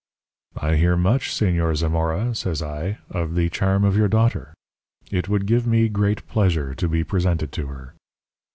"'I 0.59 0.77
hear 0.77 0.97
much, 0.97 1.29
Señor 1.29 1.75
Zamora,' 1.75 2.33
says 2.33 2.63
I, 2.63 2.97
'of 3.11 3.35
the 3.35 3.49
charm 3.51 3.83
of 3.83 3.95
your 3.95 4.07
daughter. 4.07 4.55
It 5.11 5.29
would 5.29 5.45
give 5.45 5.67
me 5.67 5.89
great 5.89 6.25
pleasure 6.27 6.73
to 6.73 6.89
be 6.89 7.03
presented 7.03 7.51
to 7.51 7.67
her.' 7.67 7.93